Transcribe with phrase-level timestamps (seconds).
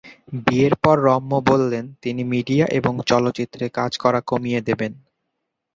[0.45, 4.91] বিয়ের পর রম্য বলেন যে তিনি মিডিয়া এবং চলচ্চিত্রে কাজ করা কমিয়ে দেবেন।